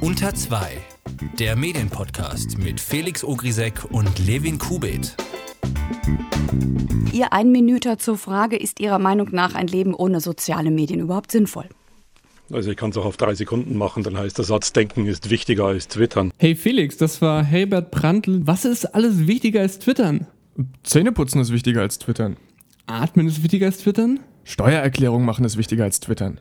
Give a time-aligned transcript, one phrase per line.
[0.00, 0.78] Unter 2.
[1.38, 5.16] Der Medienpodcast mit Felix Ogrisek und Levin Kubit.
[7.12, 11.68] Ihr Einminüter zur Frage, ist Ihrer Meinung nach ein Leben ohne soziale Medien überhaupt sinnvoll?
[12.52, 15.30] Also ich kann es auch auf drei Sekunden machen, dann heißt der Satz, Denken ist
[15.30, 16.32] wichtiger als Twittern.
[16.38, 18.46] Hey Felix, das war Herbert Brandl.
[18.46, 20.26] Was ist alles wichtiger als Twittern?
[20.82, 22.36] Zähneputzen ist wichtiger als Twittern.
[22.86, 24.20] Atmen ist wichtiger als Twittern?
[24.44, 26.40] Steuererklärung machen ist wichtiger als Twittern.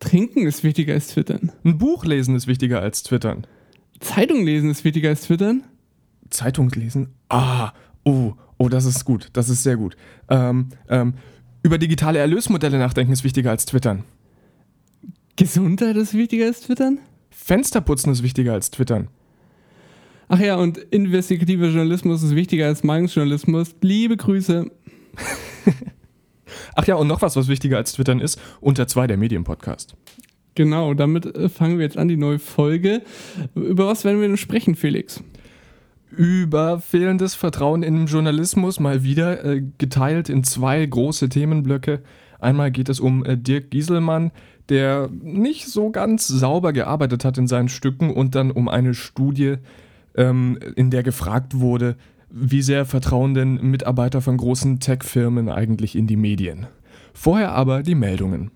[0.00, 1.52] Trinken ist wichtiger als Twittern.
[1.62, 3.46] Ein Buch lesen ist wichtiger als Twittern.
[4.00, 5.62] Zeitung lesen ist wichtiger als Twittern?
[6.30, 7.10] Zeitung lesen?
[7.28, 7.72] Ah,
[8.04, 9.96] oh, oh, das ist gut, das ist sehr gut.
[10.28, 11.14] Ähm, ähm,
[11.62, 14.04] über digitale Erlösmodelle nachdenken ist wichtiger als Twittern.
[15.36, 16.98] Gesundheit ist wichtiger als Twittern?
[17.30, 19.08] Fensterputzen ist wichtiger als Twittern.
[20.28, 23.74] Ach ja, und investigativer Journalismus ist wichtiger als Meinungsjournalismus.
[23.82, 24.70] Liebe Grüße.
[26.74, 29.94] Ach ja, und noch was, was wichtiger als Twittern ist, unter zwei der Medienpodcast.
[30.54, 33.02] Genau, damit äh, fangen wir jetzt an, die neue Folge.
[33.54, 35.22] Über was werden wir denn sprechen, Felix?
[36.10, 42.02] Über fehlendes Vertrauen in den Journalismus, mal wieder äh, geteilt in zwei große Themenblöcke.
[42.40, 44.32] Einmal geht es um äh, Dirk Gieselmann,
[44.68, 49.56] der nicht so ganz sauber gearbeitet hat in seinen Stücken, und dann um eine Studie,
[50.16, 51.96] ähm, in der gefragt wurde,
[52.30, 56.66] wie sehr vertrauen denn Mitarbeiter von großen Tech-Firmen eigentlich in die Medien?
[57.12, 58.50] Vorher aber die Meldungen.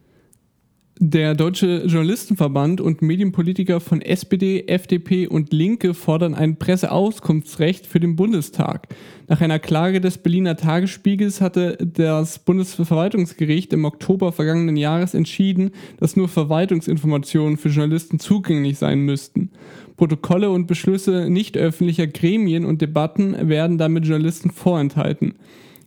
[1.01, 8.15] Der Deutsche Journalistenverband und Medienpolitiker von SPD, FDP und Linke fordern ein Presseauskunftsrecht für den
[8.15, 8.87] Bundestag.
[9.27, 16.15] Nach einer Klage des Berliner Tagesspiegels hatte das Bundesverwaltungsgericht im Oktober vergangenen Jahres entschieden, dass
[16.15, 19.51] nur Verwaltungsinformationen für Journalisten zugänglich sein müssten.
[19.97, 25.35] Protokolle und Beschlüsse nicht öffentlicher Gremien und Debatten werden damit Journalisten vorenthalten.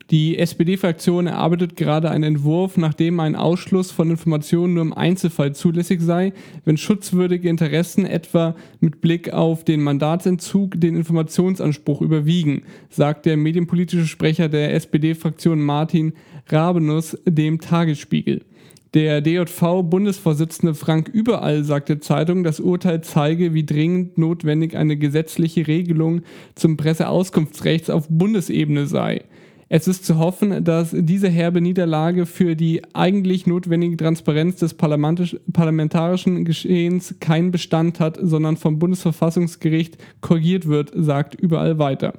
[0.09, 5.99] Die SPD-Fraktion erarbeitet gerade einen Entwurf, nachdem ein Ausschluss von Informationen nur im Einzelfall zulässig
[6.01, 6.31] sei,
[6.63, 14.07] wenn schutzwürdige Interessen etwa mit Blick auf den Mandatsentzug den Informationsanspruch überwiegen, sagt der medienpolitische
[14.07, 16.13] Sprecher der SPD-Fraktion Martin
[16.47, 18.45] Rabenus dem Tagesspiegel.
[18.93, 25.67] Der DJV-Bundesvorsitzende Frank Überall sagt der Zeitung, das Urteil zeige, wie dringend notwendig eine gesetzliche
[25.67, 26.21] Regelung
[26.55, 29.25] zum Presseauskunftsrechts auf Bundesebene sei.
[29.69, 36.45] Es ist zu hoffen, dass diese herbe Niederlage für die eigentlich notwendige Transparenz des parlamentarischen
[36.45, 42.13] Geschehens keinen Bestand hat, sondern vom Bundesverfassungsgericht korrigiert wird, sagt überall weiter.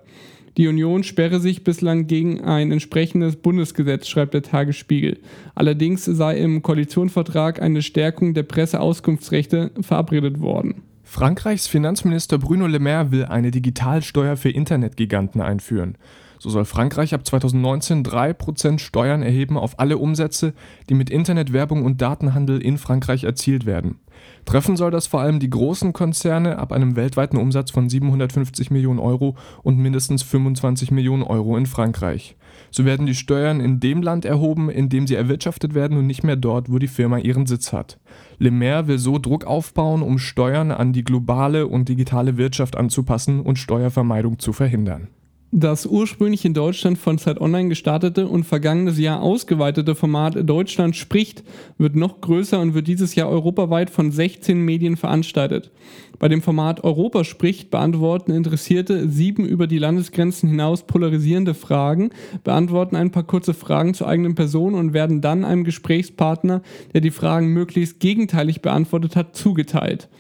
[0.58, 5.18] Die Union sperre sich bislang gegen ein entsprechendes Bundesgesetz, schreibt der Tagesspiegel.
[5.54, 10.82] Allerdings sei im Koalitionsvertrag eine Stärkung der Presseauskunftsrechte verabredet worden.
[11.04, 15.96] Frankreichs Finanzminister Bruno Le Maire will eine Digitalsteuer für Internetgiganten einführen.
[16.38, 20.54] So soll Frankreich ab 2019 3% Steuern erheben auf alle Umsätze,
[20.88, 23.98] die mit Internetwerbung und Datenhandel in Frankreich erzielt werden.
[24.44, 28.98] Treffen soll das vor allem die großen Konzerne ab einem weltweiten Umsatz von 750 Millionen
[28.98, 32.36] Euro und mindestens 25 Millionen Euro in Frankreich.
[32.70, 36.24] So werden die Steuern in dem Land erhoben, in dem sie erwirtschaftet werden und nicht
[36.24, 37.98] mehr dort, wo die Firma ihren Sitz hat.
[38.38, 43.40] Le Maire will so Druck aufbauen, um Steuern an die globale und digitale Wirtschaft anzupassen
[43.40, 45.08] und Steuervermeidung zu verhindern.
[45.50, 51.42] Das ursprünglich in Deutschland von Zeit Online gestartete und vergangenes Jahr ausgeweitete Format Deutschland spricht
[51.78, 55.70] wird noch größer und wird dieses Jahr europaweit von 16 Medien veranstaltet.
[56.18, 62.10] Bei dem Format Europa spricht beantworten Interessierte sieben über die Landesgrenzen hinaus polarisierende Fragen,
[62.44, 66.60] beantworten ein paar kurze Fragen zur eigenen Person und werden dann einem Gesprächspartner,
[66.92, 70.10] der die Fragen möglichst gegenteilig beantwortet hat, zugeteilt.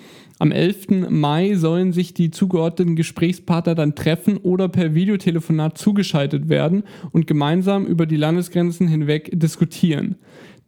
[0.40, 1.10] Am 11.
[1.10, 7.86] Mai sollen sich die zugeordneten Gesprächspartner dann treffen oder per Videotelefonat zugeschaltet werden und gemeinsam
[7.86, 10.14] über die Landesgrenzen hinweg diskutieren.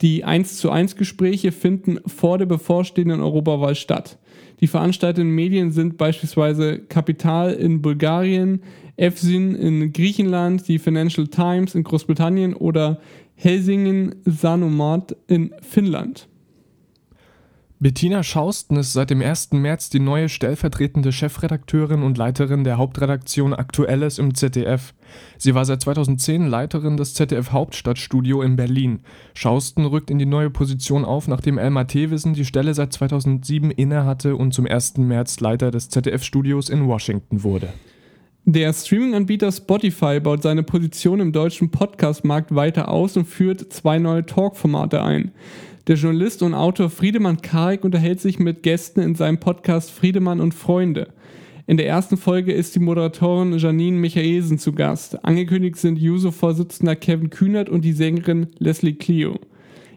[0.01, 4.19] Die 1 zu 1 Gespräche finden vor der bevorstehenden Europawahl statt.
[4.61, 8.63] Die veranstalteten Medien sind beispielsweise Kapital in Bulgarien,
[8.97, 13.01] EFSIN in Griechenland, die Financial Times in Großbritannien oder
[13.37, 16.29] Helsingen Sanomat in Finnland.
[17.83, 19.53] Bettina Schausten ist seit dem 1.
[19.53, 24.93] März die neue stellvertretende Chefredakteurin und Leiterin der Hauptredaktion Aktuelles im ZDF.
[25.39, 29.01] Sie war seit 2010 Leiterin des ZDF Hauptstadtstudio in Berlin.
[29.33, 34.37] Schausten rückt in die neue Position auf, nachdem Elmar Thewissen die Stelle seit 2007 innehatte
[34.37, 34.99] und zum 1.
[34.99, 37.73] März Leiter des ZDF-Studios in Washington wurde.
[38.45, 44.27] Der Streaming-Anbieter Spotify baut seine Position im deutschen Podcast-Markt weiter aus und führt zwei neue
[44.27, 45.33] Talk-Formate ein.
[45.91, 50.55] Der Journalist und Autor Friedemann Karik unterhält sich mit Gästen in seinem Podcast Friedemann und
[50.55, 51.09] Freunde.
[51.67, 55.25] In der ersten Folge ist die Moderatorin Janine Michaelsen zu Gast.
[55.25, 59.41] Angekündigt sind Juso-Vorsitzender Kevin Kühnert und die Sängerin Leslie Clio.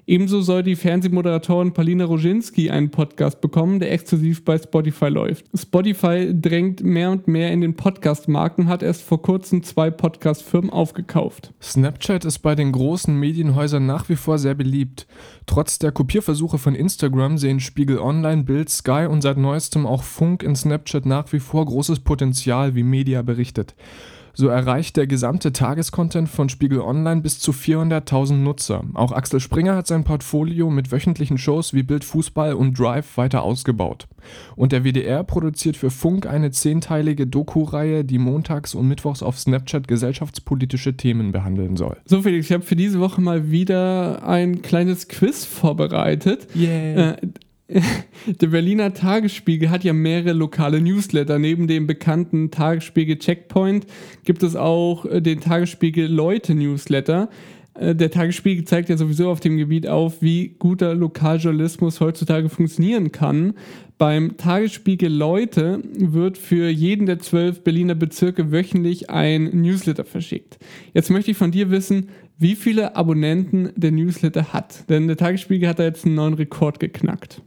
[0.06, 5.46] Ebenso soll die Fernsehmoderatorin Palina Roginski einen Podcast bekommen, der exklusiv bei Spotify läuft.
[5.56, 10.72] Spotify drängt mehr und mehr in den Podcast-Markt und hat erst vor kurzem zwei Podcast-Firmen
[10.72, 11.54] aufgekauft.
[11.62, 15.08] Snapchat ist bei den großen Medienhäusern nach wie vor sehr beliebt.
[15.46, 20.44] Trotz der Kopierversuche von Instagram sehen Spiegel Online, Bild, Sky und seit neuestem auch Funk
[20.44, 23.74] in Snapchat nach wie vor großes Potenzial, wie Media berichtet.
[24.36, 28.84] So erreicht der gesamte Tagescontent von Spiegel Online bis zu 400.000 Nutzer.
[28.96, 33.44] Auch Axel Springer hat sein Portfolio mit wöchentlichen Shows wie Bild Fußball und Drive weiter
[33.44, 34.08] ausgebaut.
[34.56, 39.88] Und der WDR produziert für Funk eine zehnteilige Doku-Reihe, die montags und mittwochs auf Snapchat
[39.88, 41.98] gesellschaftspolitische Themen behandeln soll.
[42.06, 46.48] So Felix, ich habe für diese Woche mal wieder ein kleines Quiz vorbereitet.
[46.56, 47.12] Yeah.
[47.12, 47.18] Äh,
[48.42, 51.39] der Berliner Tagesspiegel hat ja mehrere lokale Newsletter.
[51.39, 53.86] Neben dem bekannten Tagesspiegel Checkpoint
[54.25, 57.30] gibt es auch äh, den Tagesspiegel Leute Newsletter.
[57.74, 63.12] Äh, der Tagesspiegel zeigt ja sowieso auf dem Gebiet auf, wie guter Lokaljournalismus heutzutage funktionieren
[63.12, 63.54] kann.
[63.98, 70.60] Beim Tagesspiegel Leute wird für jeden der zwölf Berliner Bezirke wöchentlich ein Newsletter verschickt.
[70.94, 74.89] Jetzt möchte ich von dir wissen, wie viele Abonnenten der Newsletter hat.
[74.89, 77.42] Denn der Tagesspiegel hat da jetzt einen neuen Rekord geknackt.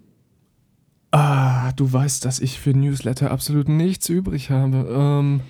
[1.16, 4.86] Ah, du weißt, dass ich für Newsletter absolut nichts übrig habe.
[4.90, 5.40] Ähm,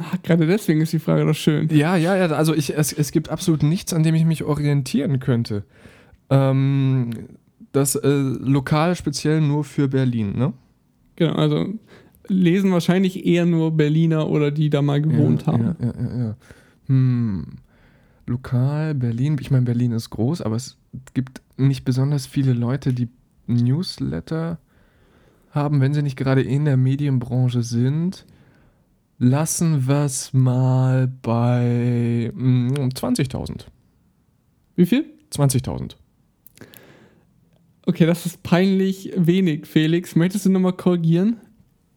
[0.00, 1.68] Ach, gerade deswegen ist die Frage doch schön.
[1.68, 5.20] ja, ja, ja, also ich, es, es gibt absolut nichts, an dem ich mich orientieren
[5.20, 5.64] könnte.
[6.30, 7.10] Ähm,
[7.72, 10.54] das äh, lokal speziell nur für Berlin, ne?
[11.16, 11.74] Genau, also
[12.28, 15.64] lesen wahrscheinlich eher nur Berliner oder die da mal gewohnt ja, haben.
[15.64, 16.36] Ja, ja, ja, ja.
[16.86, 17.44] Hm.
[18.26, 19.36] Lokal, Berlin.
[19.38, 20.78] Ich meine, Berlin ist groß, aber es
[21.12, 23.08] gibt nicht besonders viele Leute, die
[23.46, 24.58] Newsletter
[25.54, 28.26] haben, wenn sie nicht gerade in der Medienbranche sind.
[29.18, 33.66] Lassen wir es mal bei mm, 20.000.
[34.76, 35.06] Wie viel?
[35.32, 35.96] 20.000.
[37.86, 40.16] Okay, das ist peinlich wenig, Felix.
[40.16, 41.36] Möchtest du nochmal korrigieren?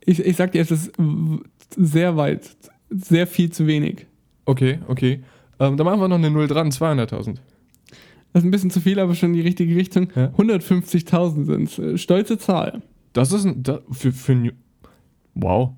[0.06, 0.92] Ich, ich sag dir, es ist
[1.75, 2.56] sehr weit,
[2.89, 4.06] sehr viel zu wenig.
[4.45, 5.24] Okay, okay.
[5.59, 7.38] Ähm, dann machen wir noch eine 0 dran, 200.000.
[8.33, 10.09] Das ist ein bisschen zu viel, aber schon in die richtige Richtung.
[10.15, 10.27] Ja.
[10.38, 12.01] 150.000 sind es.
[12.01, 12.81] Stolze Zahl.
[13.18, 14.52] Das ist ein, da, für, für New
[15.36, 15.74] Wow.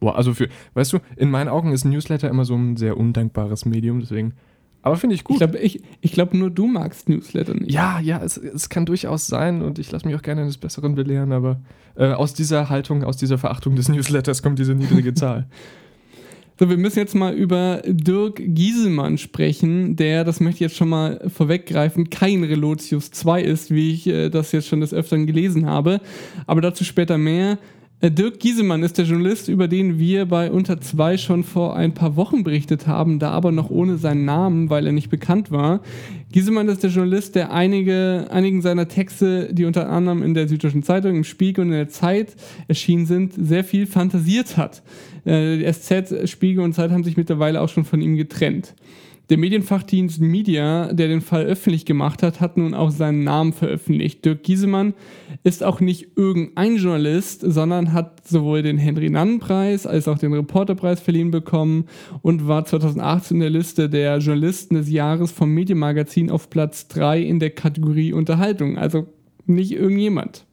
[0.00, 0.14] wow.
[0.14, 3.64] Also für, weißt du, in meinen Augen ist ein Newsletter immer so ein sehr undankbares
[3.64, 4.34] Medium, deswegen.
[4.82, 5.36] Aber finde ich gut.
[5.36, 7.72] Ich glaube, ich, ich glaub, nur du magst Newsletter nicht.
[7.72, 10.94] ja, ja, es, es kann durchaus sein und ich lasse mich auch gerne eines Besseren
[10.94, 11.60] belehren, aber
[11.96, 15.46] äh, aus dieser Haltung, aus dieser Verachtung des Newsletters kommt diese niedrige Zahl.
[16.56, 20.88] So, wir müssen jetzt mal über Dirk Gieselmann sprechen, der, das möchte ich jetzt schon
[20.88, 25.66] mal vorweggreifen, kein Relotius 2 ist, wie ich äh, das jetzt schon des Öfteren gelesen
[25.66, 26.00] habe.
[26.46, 27.58] Aber dazu später mehr.
[28.04, 31.94] Äh, Dirk Gieselmann ist der Journalist, über den wir bei Unter 2 schon vor ein
[31.94, 35.80] paar Wochen berichtet haben, da aber noch ohne seinen Namen, weil er nicht bekannt war.
[36.30, 40.82] Gieselmann ist der Journalist, der einige, einigen seiner Texte, die unter anderem in der Süddeutschen
[40.82, 42.36] Zeitung, im Spiegel und in der Zeit
[42.68, 44.82] erschienen sind, sehr viel fantasiert hat.
[45.24, 48.74] Äh, Die SZ, Spiegel und Zeit haben sich mittlerweile auch schon von ihm getrennt.
[49.30, 54.22] Der Medienfachdienst Media, der den Fall öffentlich gemacht hat, hat nun auch seinen Namen veröffentlicht.
[54.22, 54.92] Dirk Giesemann
[55.44, 61.30] ist auch nicht irgendein Journalist, sondern hat sowohl den Henry-Nannen-Preis als auch den Reporterpreis verliehen
[61.30, 61.86] bekommen
[62.20, 67.22] und war 2018 in der Liste der Journalisten des Jahres vom Medienmagazin auf Platz 3
[67.22, 68.76] in der Kategorie Unterhaltung.
[68.76, 69.06] Also
[69.46, 70.44] nicht irgendjemand.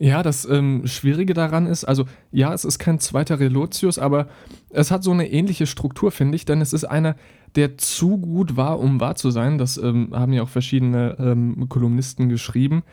[0.00, 4.28] Ja, das ähm, Schwierige daran ist, also ja, es ist kein zweiter Relotius, aber
[4.70, 7.16] es hat so eine ähnliche Struktur, finde ich, denn es ist einer,
[7.56, 9.58] der zu gut war, um wahr zu sein.
[9.58, 12.84] Das ähm, haben ja auch verschiedene ähm, Kolumnisten geschrieben.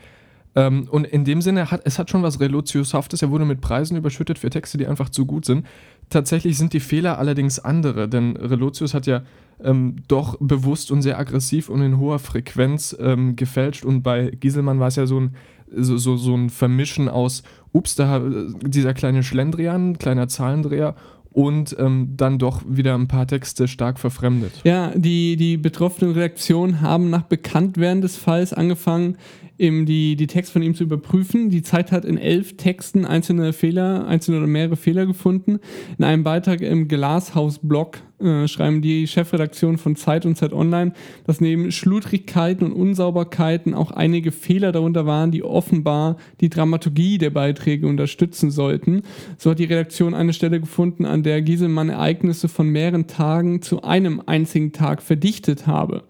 [0.56, 3.22] Ähm, und in dem Sinne hat es hat schon was Relotiushaftes.
[3.22, 5.66] Er wurde mit Preisen überschüttet für Texte, die einfach zu gut sind.
[6.08, 9.22] Tatsächlich sind die Fehler allerdings andere, denn Relotius hat ja
[9.62, 13.84] ähm, doch bewusst und sehr aggressiv und in hoher Frequenz ähm, gefälscht.
[13.84, 15.36] Und bei Gieselmann war es ja so ein,
[15.70, 17.42] so, so, so ein Vermischen aus,
[17.72, 18.22] ups, da
[18.62, 20.94] dieser kleine Schlendrian, kleiner Zahlendreher
[21.30, 24.52] und ähm, dann doch wieder ein paar Texte stark verfremdet.
[24.64, 29.18] Ja, die, die betroffenen Redaktionen haben nach Bekanntwerden des Falls angefangen,
[29.58, 31.50] eben die, die Texte von ihm zu überprüfen.
[31.50, 35.58] Die Zeit hat in elf Texten einzelne Fehler, einzelne oder mehrere Fehler gefunden.
[35.98, 40.92] In einem Beitrag im Glashaus-Blog äh, schreiben die Chefredaktion von Zeit und Zeit Online,
[41.26, 47.30] dass neben Schludrigkeiten und Unsauberkeiten auch einige Fehler darunter waren, die offenbar die Dramaturgie der
[47.30, 49.02] Beiträge unterstützen sollten.
[49.38, 53.82] So hat die Redaktion eine Stelle gefunden, an der Gieselmann Ereignisse von mehreren Tagen zu
[53.82, 56.04] einem einzigen Tag verdichtet habe.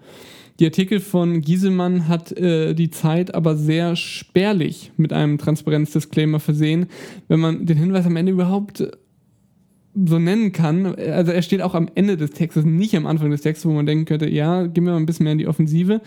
[0.59, 6.87] Die Artikel von Gieselmann hat äh, die Zeit aber sehr spärlich mit einem Transparenzdisclaimer versehen,
[7.29, 8.91] wenn man den Hinweis am Ende überhaupt äh,
[10.05, 10.95] so nennen kann.
[10.95, 13.87] Also er steht auch am Ende des Textes, nicht am Anfang des Textes, wo man
[13.87, 16.01] denken könnte, ja, gehen wir mal ein bisschen mehr in die Offensive.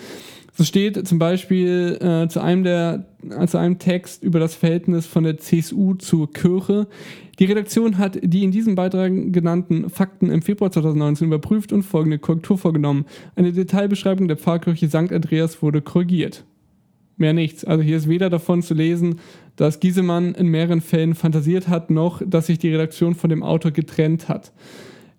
[0.59, 5.05] So steht zum Beispiel äh, zu, einem der, äh, zu einem Text über das Verhältnis
[5.05, 6.87] von der CSU zur Kirche.
[7.39, 12.19] Die Redaktion hat die in diesem Beitrag genannten Fakten im Februar 2019 überprüft und folgende
[12.19, 13.05] Korrektur vorgenommen.
[13.37, 15.13] Eine Detailbeschreibung der Pfarrkirche St.
[15.13, 16.43] Andreas wurde korrigiert.
[17.15, 17.63] Mehr nichts.
[17.63, 19.21] Also hier ist weder davon zu lesen,
[19.55, 23.71] dass Giesemann in mehreren Fällen fantasiert hat, noch dass sich die Redaktion von dem Autor
[23.71, 24.51] getrennt hat.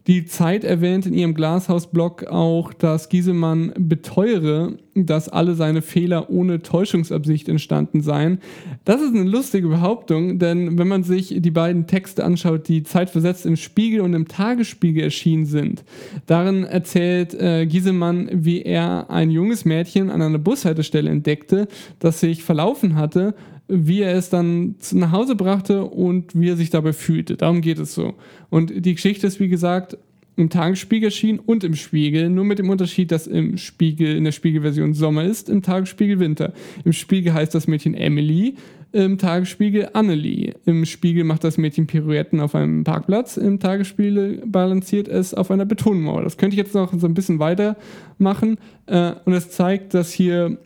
[0.07, 6.63] Die Zeit erwähnt in ihrem Glashaus-Blog auch, dass Giesemann beteuere, dass alle seine Fehler ohne
[6.63, 8.39] Täuschungsabsicht entstanden seien.
[8.85, 13.45] Das ist eine lustige Behauptung, denn wenn man sich die beiden Texte anschaut, die zeitversetzt
[13.45, 15.85] im Spiegel und im Tagesspiegel erschienen sind,
[16.27, 22.43] darin erzählt äh, Giesemann, wie er ein junges Mädchen an einer Bushaltestelle entdeckte, das sich
[22.43, 23.35] verlaufen hatte
[23.71, 27.37] wie er es dann nach Hause brachte und wie er sich dabei fühlte.
[27.37, 28.15] Darum geht es so.
[28.51, 29.97] Und die Geschichte ist, wie gesagt,
[30.37, 34.33] im Tagesspiegel erschienen und im Spiegel, nur mit dem Unterschied, dass im Spiegel, in der
[34.33, 36.53] Spiegelversion Sommer ist, im Tagesspiegel Winter.
[36.85, 38.55] Im Spiegel heißt das Mädchen Emily,
[38.93, 40.55] im Tagesspiegel Annelie.
[40.67, 45.67] Im Spiegel macht das Mädchen Pirouetten auf einem Parkplatz, im Tagesspiegel balanciert es auf einer
[45.67, 46.23] Betonmauer.
[46.23, 48.59] Das könnte ich jetzt noch so ein bisschen weitermachen.
[48.87, 50.59] Äh, und es zeigt, dass hier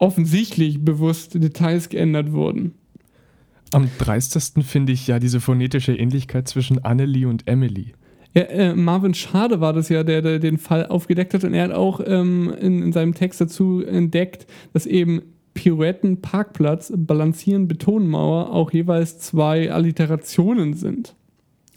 [0.00, 2.74] offensichtlich bewusst Details geändert wurden.
[3.72, 7.92] Am dreistesten finde ich ja diese phonetische Ähnlichkeit zwischen Annelie und Emily.
[8.34, 11.64] Ja, äh, Marvin Schade war das ja, der, der, den Fall aufgedeckt hat und er
[11.64, 15.22] hat auch ähm, in, in, seinem Text dazu entdeckt, dass eben
[15.54, 21.14] Pirouetten, Parkplatz, Balancieren, Betonmauer auch jeweils zwei Alliterationen sind.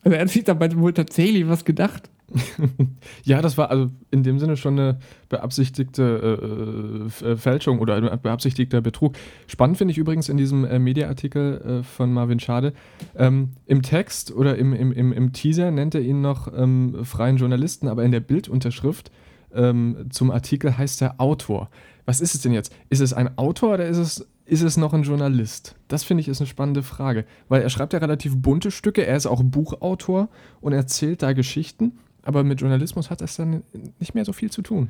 [0.03, 2.09] Also er hat sich dabei wohl tatsächlich was gedacht.
[3.23, 4.99] ja, das war also in dem Sinne schon eine
[5.29, 9.15] beabsichtigte äh, äh Fälschung oder ein beabsichtigter Betrug.
[9.47, 12.73] Spannend finde ich übrigens in diesem äh, Mediaartikel äh, von Marvin Schade.
[13.15, 17.37] Ähm, Im Text oder im, im, im, im Teaser nennt er ihn noch ähm, freien
[17.37, 19.11] Journalisten, aber in der Bildunterschrift
[19.53, 21.69] ähm, zum Artikel heißt er Autor.
[22.05, 22.75] Was ist es denn jetzt?
[22.89, 25.75] Ist es ein Autor oder ist es ist es noch ein Journalist?
[25.87, 29.15] Das finde ich ist eine spannende Frage, weil er schreibt ja relativ bunte Stücke, er
[29.15, 30.27] ist auch Buchautor
[30.59, 33.63] und erzählt da Geschichten aber mit Journalismus hat das dann
[33.99, 34.89] nicht mehr so viel zu tun.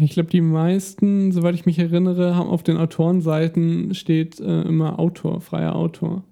[0.00, 4.98] Ich glaube, die meisten, soweit ich mich erinnere, haben auf den Autorenseiten steht äh, immer
[4.98, 6.22] Autor, freier Autor.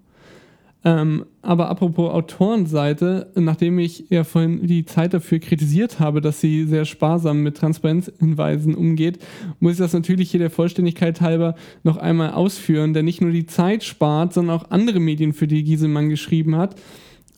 [0.85, 6.63] Ähm, aber apropos Autorenseite, nachdem ich ja vorhin die Zeit dafür kritisiert habe, dass sie
[6.63, 9.19] sehr sparsam mit Transparenzhinweisen umgeht,
[9.59, 13.47] muss ich das natürlich hier der Vollständigkeit halber noch einmal ausführen, der nicht nur die
[13.47, 16.75] Zeit spart, sondern auch andere Medien, für die Giesemann geschrieben hat.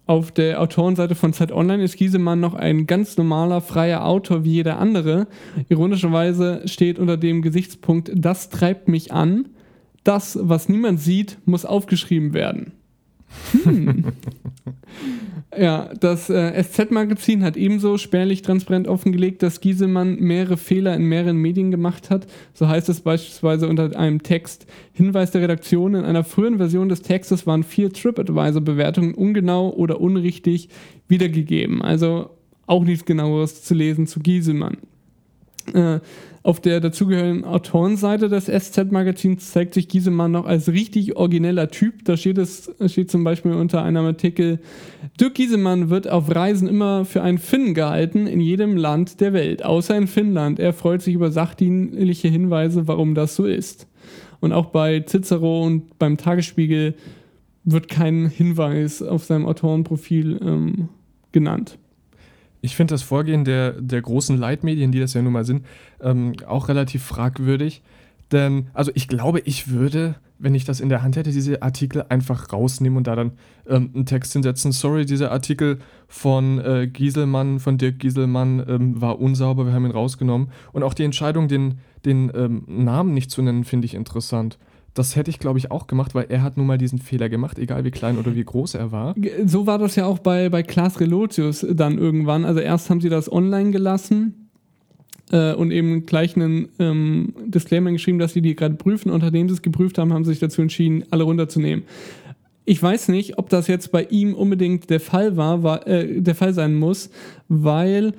[0.09, 4.53] Auf der Autorenseite von Zeit Online ist Giesemann noch ein ganz normaler, freier Autor wie
[4.53, 5.27] jeder andere.
[5.67, 9.49] Ironischerweise steht unter dem Gesichtspunkt, das treibt mich an.
[10.03, 12.71] Das, was niemand sieht, muss aufgeschrieben werden.
[13.63, 14.05] Hm.
[15.57, 21.37] ja, das äh, SZ-Magazin hat ebenso spärlich transparent offengelegt, dass Giesemann mehrere Fehler in mehreren
[21.37, 22.27] Medien gemacht hat.
[22.53, 27.01] So heißt es beispielsweise unter einem Text: Hinweis der Redaktion: In einer früheren Version des
[27.01, 30.69] Textes waren vier TripAdvisor-Bewertungen ungenau oder unrichtig
[31.07, 31.81] wiedergegeben.
[31.81, 32.31] Also
[32.67, 34.77] auch nichts Genaueres zu lesen zu Giesemann.
[35.73, 35.99] Äh,
[36.41, 42.05] auf der dazugehörigen Autorenseite des SZ-Magazins zeigt sich Giesemann noch als richtig origineller Typ.
[42.05, 44.59] Da steht es steht zum Beispiel unter einem Artikel:
[45.19, 49.65] Dirk Giesemann wird auf Reisen immer für einen Finn gehalten in jedem Land der Welt,
[49.65, 50.59] außer in Finnland.
[50.59, 53.87] Er freut sich über sachdienliche Hinweise, warum das so ist.
[54.39, 56.95] Und auch bei Cicero und beim Tagesspiegel
[57.65, 60.89] wird kein Hinweis auf seinem Autorenprofil ähm,
[61.33, 61.77] genannt.
[62.61, 65.65] Ich finde das Vorgehen der, der großen Leitmedien, die das ja nun mal sind,
[66.01, 67.81] ähm, auch relativ fragwürdig.
[68.31, 72.05] Denn, also ich glaube, ich würde, wenn ich das in der Hand hätte, diese Artikel
[72.09, 73.31] einfach rausnehmen und da dann
[73.67, 74.71] ähm, einen Text hinsetzen.
[74.71, 79.91] Sorry, dieser Artikel von äh, Gieselmann, von Dirk Gieselmann ähm, war unsauber, wir haben ihn
[79.91, 80.51] rausgenommen.
[80.73, 84.59] Und auch die Entscheidung, den, den ähm, Namen nicht zu nennen, finde ich interessant.
[84.99, 87.57] Das hätte ich, glaube ich, auch gemacht, weil er hat nun mal diesen Fehler gemacht,
[87.57, 89.15] egal wie klein oder wie groß er war.
[89.45, 92.43] So war das ja auch bei, bei Klaas Relotius dann irgendwann.
[92.43, 94.49] Also erst haben sie das online gelassen
[95.31, 99.09] äh, und eben gleich einen ähm, Disclaimer geschrieben, dass sie die gerade prüfen.
[99.09, 101.85] Und nachdem sie es geprüft haben, haben sie sich dazu entschieden, alle runterzunehmen.
[102.65, 106.35] Ich weiß nicht, ob das jetzt bei ihm unbedingt der Fall war, war äh, der
[106.35, 107.09] Fall sein muss,
[107.47, 108.11] weil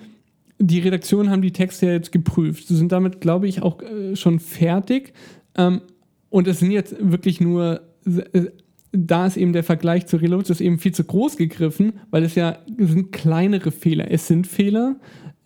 [0.58, 2.68] die Redaktionen haben die Texte ja jetzt geprüft.
[2.68, 5.12] Sie sind damit, glaube ich, auch äh, schon fertig.
[5.58, 5.82] Ähm,
[6.30, 8.46] und es sind jetzt wirklich nur, äh,
[8.92, 12.58] da ist eben der Vergleich zu Reloads eben viel zu groß gegriffen, weil es ja
[12.78, 14.10] es sind kleinere Fehler.
[14.10, 14.96] Es sind Fehler,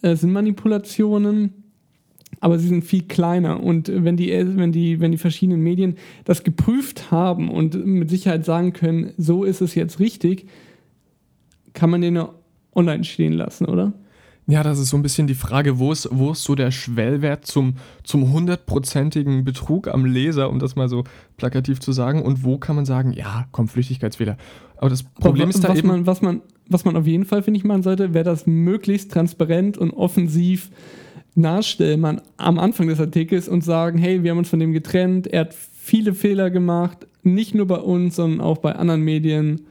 [0.03, 1.53] es sind Manipulationen,
[2.41, 3.63] aber sie sind viel kleiner.
[3.63, 8.45] Und wenn die, wenn die, wenn die verschiedenen Medien das geprüft haben und mit Sicherheit
[8.45, 10.47] sagen können, so ist es jetzt richtig,
[11.73, 12.31] kann man den ja
[12.75, 13.95] online stehen lassen, oder?
[14.47, 17.47] Ja, das ist so ein bisschen die Frage, wo ist, wo ist so der Schwellwert
[17.47, 21.05] zum, zum hundertprozentigen Betrug am Leser, um das mal so
[21.39, 24.37] plakativ zu sagen, und wo kann man sagen, ja, komm, Flüchtigkeitsfehler.
[24.77, 25.89] Aber das Problem was, ist da was eben...
[25.89, 29.13] Man, was, man, was man auf jeden Fall, finde ich, machen sollte, wäre das möglichst
[29.13, 30.71] transparent und offensiv
[31.35, 35.27] nachstellen man am Anfang des Artikels und sagen, hey, wir haben uns von dem getrennt,
[35.27, 39.63] er hat viele Fehler gemacht, nicht nur bei uns, sondern auch bei anderen Medien.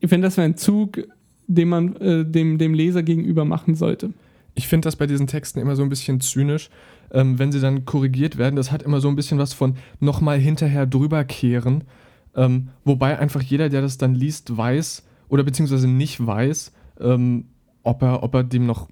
[0.00, 1.06] Ich finde, das wäre ein Zug,
[1.46, 4.10] den man äh, dem, dem Leser gegenüber machen sollte.
[4.54, 6.70] Ich finde das bei diesen Texten immer so ein bisschen zynisch,
[7.12, 8.56] ähm, wenn sie dann korrigiert werden.
[8.56, 11.84] Das hat immer so ein bisschen was von nochmal hinterher drüberkehren.
[12.34, 17.46] Ähm, wobei einfach jeder, der das dann liest, weiß oder beziehungsweise nicht weiß, ähm,
[17.82, 18.88] ob, er, ob er dem noch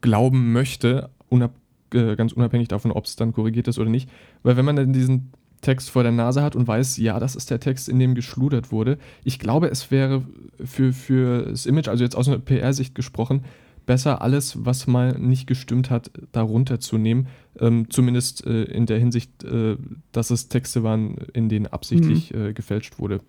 [0.00, 1.52] glauben möchte, unab
[1.94, 4.08] äh, ganz unabhängig davon, ob es dann korrigiert ist oder nicht.
[4.42, 7.50] Weil wenn man dann diesen Text vor der Nase hat und weiß, ja, das ist
[7.50, 8.98] der Text, in dem geschludert wurde.
[9.24, 10.22] Ich glaube, es wäre
[10.64, 13.44] für, für das Image, also jetzt aus einer PR-Sicht gesprochen,
[13.86, 17.28] besser alles, was mal nicht gestimmt hat, darunter zu nehmen.
[17.58, 19.76] Ähm, zumindest äh, in der Hinsicht, äh,
[20.12, 22.46] dass es Texte waren, in denen absichtlich mhm.
[22.46, 23.20] äh, gefälscht wurde.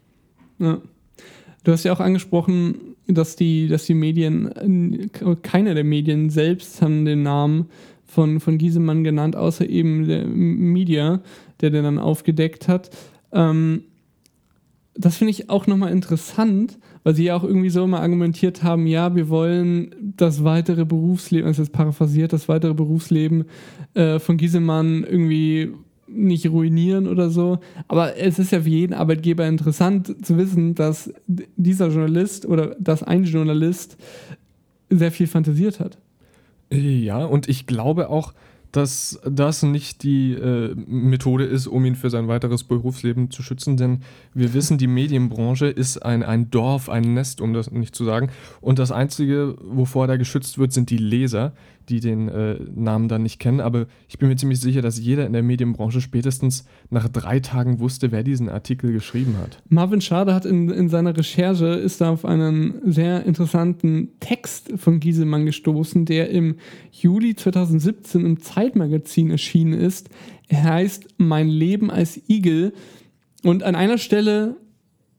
[0.60, 0.82] Ja.
[1.64, 7.04] Du hast ja auch angesprochen, dass die, dass die Medien, keiner der Medien selbst haben
[7.04, 7.66] den Namen
[8.08, 11.22] von, von Giesemann genannt, außer eben der Media,
[11.62, 12.90] der den dann aufgedeckt hat.
[13.32, 13.84] Ähm,
[14.96, 18.88] das finde ich auch nochmal interessant, weil sie ja auch irgendwie so immer argumentiert haben,
[18.88, 23.46] ja, wir wollen das weitere Berufsleben, also jetzt paraphrasiert, das weitere Berufsleben
[23.94, 25.72] äh, von Giesemann irgendwie
[26.08, 27.60] nicht ruinieren oder so.
[27.88, 33.04] Aber es ist ja für jeden Arbeitgeber interessant zu wissen, dass dieser Journalist oder dass
[33.04, 33.98] ein Journalist
[34.90, 35.98] sehr viel fantasiert hat.
[36.72, 38.34] Ja, und ich glaube auch,
[38.78, 43.76] dass das nicht die äh, Methode ist, um ihn für sein weiteres Berufsleben zu schützen,
[43.76, 44.02] denn
[44.36, 48.30] wir wissen, die Medienbranche ist ein, ein Dorf, ein Nest, um das nicht zu sagen.
[48.62, 51.54] Und das Einzige, wovor da geschützt wird, sind die Leser
[51.90, 55.26] die den äh, Namen dann nicht kennen, aber ich bin mir ziemlich sicher, dass jeder
[55.26, 59.62] in der Medienbranche spätestens nach drei Tagen wusste, wer diesen Artikel geschrieben hat.
[59.70, 65.00] Marvin Schade hat in, in seiner Recherche ist da auf einen sehr interessanten Text von
[65.00, 66.56] Giesemann gestoßen, der im
[66.92, 70.10] Juli 2017 im Zeitmagazin erschienen ist.
[70.48, 72.74] Er heißt Mein Leben als Igel
[73.44, 74.58] und an einer Stelle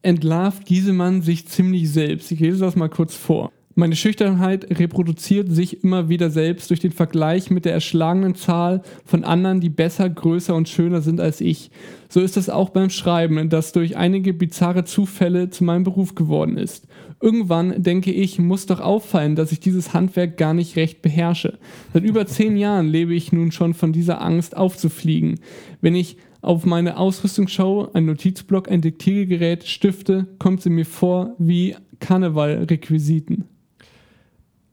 [0.02, 2.30] entlarvt Giesemann sich ziemlich selbst.
[2.30, 3.52] Ich lese das mal kurz vor.
[3.78, 9.22] Meine Schüchternheit reproduziert sich immer wieder selbst durch den Vergleich mit der erschlagenen Zahl von
[9.22, 11.70] anderen, die besser, größer und schöner sind als ich.
[12.08, 16.56] So ist es auch beim Schreiben, das durch einige bizarre Zufälle zu meinem Beruf geworden
[16.56, 16.88] ist.
[17.20, 21.56] Irgendwann, denke ich, muss doch auffallen, dass ich dieses Handwerk gar nicht recht beherrsche.
[21.92, 25.38] Seit über zehn Jahren lebe ich nun schon von dieser Angst aufzufliegen.
[25.80, 31.36] Wenn ich auf meine Ausrüstung schaue, ein Notizblock, ein Diktiergerät, Stifte, kommt sie mir vor
[31.38, 33.44] wie Karnevalrequisiten.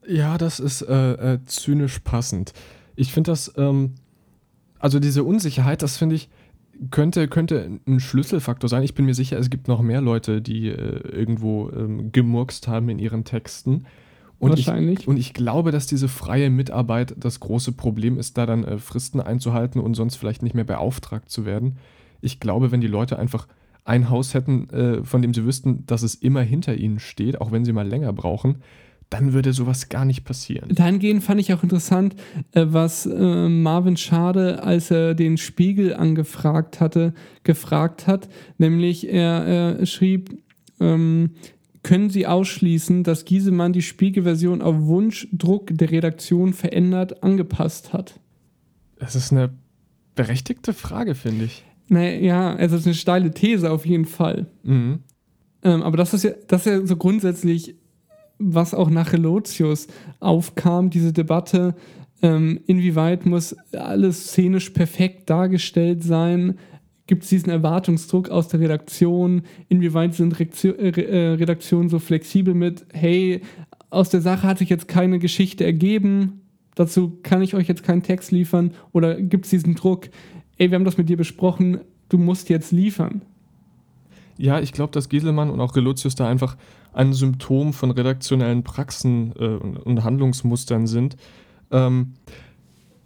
[0.07, 2.53] Ja, das ist äh, äh, zynisch passend.
[2.95, 3.95] Ich finde das, ähm,
[4.79, 6.29] also diese Unsicherheit, das finde ich,
[6.91, 8.83] könnte, könnte ein Schlüsselfaktor sein.
[8.83, 10.75] Ich bin mir sicher, es gibt noch mehr Leute, die äh,
[11.09, 13.85] irgendwo ähm, gemurkst haben in ihren Texten.
[14.37, 15.01] Und Wahrscheinlich.
[15.01, 18.77] Ich, und ich glaube, dass diese freie Mitarbeit das große Problem ist, da dann äh,
[18.77, 21.77] Fristen einzuhalten und sonst vielleicht nicht mehr beauftragt zu werden.
[22.21, 23.47] Ich glaube, wenn die Leute einfach
[23.85, 27.51] ein Haus hätten, äh, von dem sie wüssten, dass es immer hinter ihnen steht, auch
[27.51, 28.57] wenn sie mal länger brauchen,
[29.09, 30.69] dann würde sowas gar nicht passieren.
[30.73, 32.15] Dahingehend fand ich auch interessant,
[32.51, 37.13] äh, was äh, Marvin Schade, als er den Spiegel angefragt hatte,
[37.43, 38.27] gefragt hat.
[38.57, 40.37] Nämlich, er, er schrieb,
[40.79, 41.31] ähm,
[41.83, 48.19] können Sie ausschließen, dass Giesemann die Spiegelversion auf Wunschdruck der Redaktion verändert, angepasst hat?
[48.97, 49.53] Das ist eine
[50.15, 51.63] berechtigte Frage, finde ich.
[51.87, 54.47] Naja, es ist eine steile These auf jeden Fall.
[54.63, 55.03] Mhm.
[55.61, 57.75] Ähm, aber das ist, ja, das ist ja so grundsätzlich
[58.39, 59.87] was auch nach Relotius
[60.19, 61.75] aufkam, diese Debatte,
[62.21, 66.57] ähm, inwieweit muss alles szenisch perfekt dargestellt sein?
[67.07, 69.43] Gibt es diesen Erwartungsdruck aus der Redaktion?
[69.69, 73.41] Inwieweit sind äh, äh, Redaktionen so flexibel mit, hey,
[73.89, 76.41] aus der Sache hat sich jetzt keine Geschichte ergeben,
[76.73, 78.71] dazu kann ich euch jetzt keinen Text liefern?
[78.91, 80.09] Oder gibt es diesen Druck,
[80.57, 83.21] ey, wir haben das mit dir besprochen, du musst jetzt liefern?
[84.37, 86.57] Ja, ich glaube, dass Gieselmann und auch Relotius da einfach
[86.93, 91.17] ein Symptom von redaktionellen Praxen äh, und Handlungsmustern sind.
[91.71, 92.13] Ähm,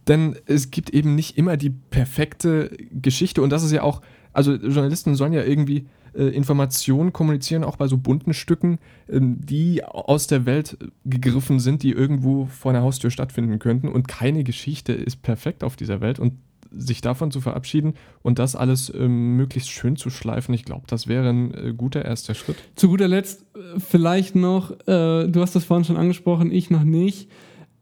[0.08, 3.42] denn es gibt eben nicht immer die perfekte Geschichte.
[3.42, 4.02] Und das ist ja auch,
[4.34, 9.84] also Journalisten sollen ja irgendwie äh, Informationen kommunizieren, auch bei so bunten Stücken, äh, die
[9.84, 13.88] aus der Welt gegriffen sind, die irgendwo vor einer Haustür stattfinden könnten.
[13.88, 16.20] Und keine Geschichte ist perfekt auf dieser Welt.
[16.20, 16.34] Und
[16.72, 21.08] sich davon zu verabschieden und das alles ähm, möglichst schön zu schleifen, ich glaube, das
[21.08, 22.58] wäre ein äh, guter erster Schritt.
[22.76, 26.84] Zu guter Letzt äh, vielleicht noch, äh, du hast das vorhin schon angesprochen, ich noch
[26.84, 27.30] nicht.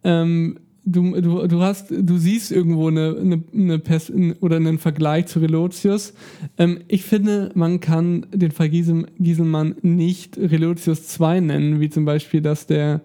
[0.03, 5.27] ähm, du, du, du hast, du siehst irgendwo eine, eine, eine Pers oder einen Vergleich
[5.27, 6.13] zu Relotius.
[6.57, 12.05] Ähm, ich finde, man kann den Fall Giesel, Gieselmann nicht Relotius 2 nennen, wie zum
[12.05, 13.01] Beispiel, dass der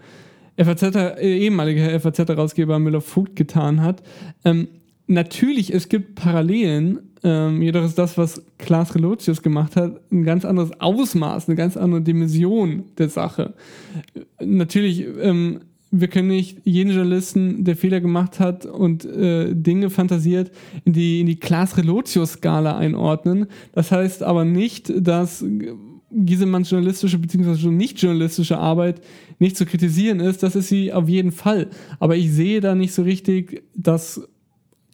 [0.57, 4.03] FAZ, äh, ehemalige FAZ-Herausgeber Müller-Vogt getan hat.
[4.45, 4.69] Ähm,
[5.07, 10.45] natürlich, es gibt Parallelen, ähm, jedoch ist das, was Klaas Relotius gemacht hat, ein ganz
[10.45, 13.55] anderes Ausmaß, eine ganz andere Dimension der Sache.
[14.41, 15.61] Natürlich, ähm,
[15.93, 20.51] wir können nicht jeden Journalisten, der Fehler gemacht hat und äh, Dinge fantasiert,
[20.85, 23.47] in die, in die Klaas Relotius-Skala einordnen.
[23.73, 25.45] Das heißt aber nicht, dass
[26.11, 27.69] Giesemanns journalistische bzw.
[27.69, 29.01] nicht journalistische Arbeit
[29.39, 30.43] nicht zu kritisieren ist.
[30.43, 31.69] Das ist sie auf jeden Fall.
[32.01, 34.29] Aber ich sehe da nicht so richtig, das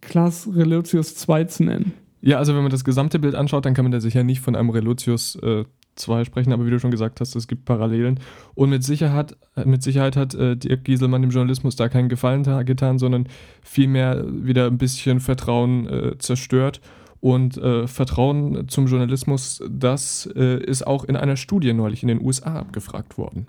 [0.01, 1.93] Klaas Relotius 2 zu nennen.
[2.21, 4.57] Ja, also wenn man das gesamte Bild anschaut, dann kann man da sicher nicht von
[4.57, 5.65] einem Relotius äh,
[5.99, 8.21] 2 sprechen, aber wie du schon gesagt hast, es gibt Parallelen.
[8.55, 12.99] Und mit Sicherheit, mit Sicherheit hat äh, Dirk Gieselmann dem Journalismus da keinen Gefallen getan,
[12.99, 13.29] sondern
[13.63, 16.81] vielmehr wieder ein bisschen Vertrauen äh, zerstört.
[17.21, 22.25] Und äh, Vertrauen zum Journalismus, das äh, ist auch in einer Studie neulich in den
[22.25, 23.49] USA abgefragt worden.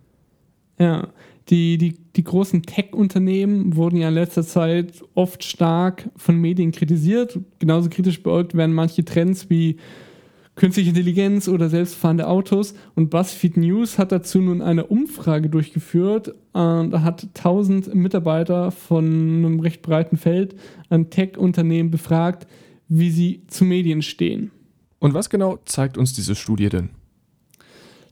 [0.80, 1.10] Ja,
[1.50, 7.40] die, die, die großen Tech-Unternehmen wurden ja in letzter Zeit oft stark von Medien kritisiert.
[7.58, 9.78] Genauso kritisch beäugt werden manche Trends wie
[10.56, 12.76] künstliche Intelligenz oder selbstfahrende Autos.
[12.94, 19.60] Und BuzzFeed News hat dazu nun eine Umfrage durchgeführt und hat 1000 Mitarbeiter von einem
[19.60, 20.56] recht breiten Feld
[20.90, 22.46] an Tech-Unternehmen befragt,
[22.90, 24.52] wie sie zu Medien stehen.
[25.00, 26.90] Und was genau zeigt uns diese Studie denn?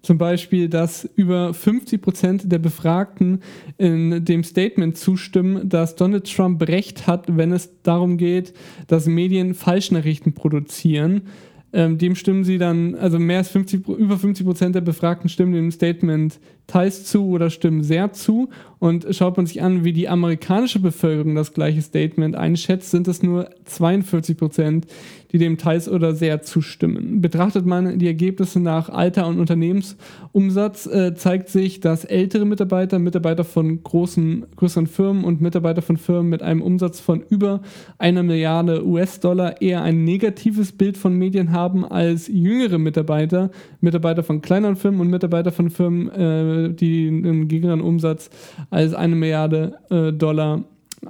[0.02, 3.42] Zum Beispiel, dass über 50 Prozent der Befragten
[3.78, 8.54] in dem Statement zustimmen, dass Donald Trump Recht hat, wenn es darum geht,
[8.88, 11.24] dass Medien Falschnachrichten produzieren.
[11.74, 15.54] Ähm, dem stimmen sie dann, also mehr als 50, über 50 Prozent der Befragten stimmen
[15.54, 18.50] dem Statement teils zu oder stimmen sehr zu.
[18.80, 23.24] Und schaut man sich an, wie die amerikanische Bevölkerung das gleiche Statement einschätzt, sind es
[23.24, 24.86] nur 42 Prozent,
[25.32, 27.20] die dem teils oder sehr zustimmen.
[27.22, 33.44] Betrachtet man die Ergebnisse nach Alter und Unternehmensumsatz, äh, zeigt sich, dass ältere Mitarbeiter, Mitarbeiter
[33.44, 37.62] von großen, größeren Firmen und Mitarbeiter von Firmen mit einem Umsatz von über
[37.98, 43.50] einer Milliarde US-Dollar eher ein negatives Bild von Medien haben als jüngere Mitarbeiter,
[43.82, 48.30] Mitarbeiter von kleineren Firmen und Mitarbeiter von Firmen, äh, die einen geringeren Umsatz
[48.70, 50.63] als eine Milliarde äh, Dollar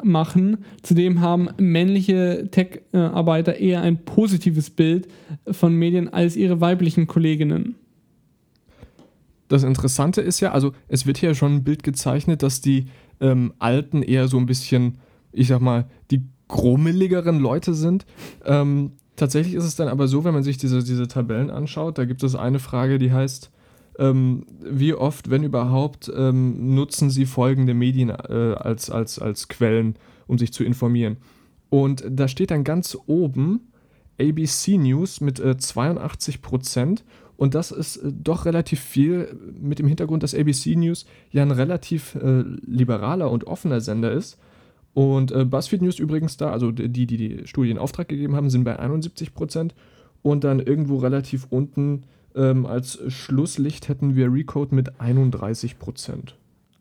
[0.03, 0.57] machen.
[0.83, 5.07] Zudem haben männliche Tech-Arbeiter eher ein positives Bild
[5.49, 7.75] von Medien als ihre weiblichen Kolleginnen.
[9.47, 12.88] Das Interessante ist ja, also es wird hier schon ein Bild gezeichnet, dass die
[13.21, 14.97] ähm, Alten eher so ein bisschen,
[15.31, 18.05] ich sag mal, die grummeligeren Leute sind.
[18.45, 22.05] Ähm, tatsächlich ist es dann aber so, wenn man sich diese, diese Tabellen anschaut, da
[22.05, 23.51] gibt es eine Frage, die heißt,
[23.97, 29.95] ähm, wie oft, wenn überhaupt, ähm, nutzen sie folgende Medien äh, als, als, als Quellen,
[30.27, 31.17] um sich zu informieren.
[31.69, 33.71] Und da steht dann ganz oben
[34.19, 37.03] ABC News mit äh, 82 Prozent.
[37.38, 41.51] Und das ist äh, doch relativ viel mit dem Hintergrund, dass ABC News ja ein
[41.51, 44.38] relativ äh, liberaler und offener Sender ist.
[44.93, 48.49] Und äh, BuzzFeed News übrigens da, also die, die die Studie in Auftrag gegeben haben,
[48.49, 49.75] sind bei 71 Prozent.
[50.23, 52.03] Und dann irgendwo relativ unten
[52.38, 56.36] ähm, als Schlusslicht hätten wir Recode mit 31 Prozent.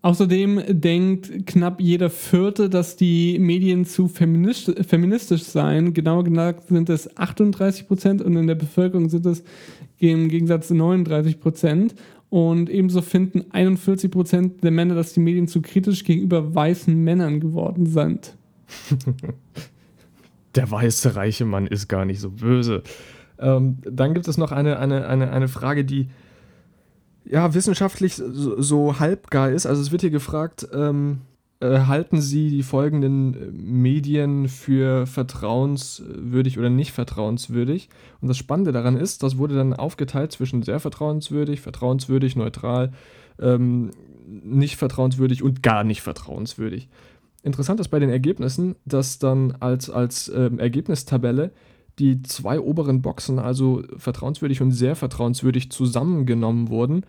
[0.06, 5.94] Außerdem denkt knapp jeder Vierte, dass die Medien zu feministisch seien.
[5.94, 9.42] Genauer gesagt sind es 38 Prozent und in der Bevölkerung sind es
[9.98, 11.96] im Gegensatz 39 Prozent.
[12.28, 17.40] Und ebenso finden 41 Prozent der Männer, dass die Medien zu kritisch gegenüber weißen Männern
[17.40, 18.36] geworden sind.
[20.54, 22.84] der weiße reiche Mann ist gar nicht so böse.
[23.38, 26.08] Ähm, dann gibt es noch eine, eine, eine, eine Frage, die
[27.24, 29.66] ja wissenschaftlich so, so halbgar ist.
[29.66, 31.22] Also es wird hier gefragt, ähm,
[31.58, 37.88] äh, halten Sie die folgenden äh, Medien für vertrauenswürdig oder nicht vertrauenswürdig?
[38.20, 42.92] Und das Spannende daran ist, das wurde dann aufgeteilt zwischen sehr vertrauenswürdig, vertrauenswürdig, neutral,
[43.40, 43.90] ähm,
[44.26, 46.88] nicht vertrauenswürdig und gar nicht vertrauenswürdig.
[47.42, 51.52] Interessant ist bei den Ergebnissen, dass dann als, als ähm, Ergebnistabelle
[51.98, 57.04] die zwei oberen Boxen, also vertrauenswürdig und sehr vertrauenswürdig, zusammengenommen wurden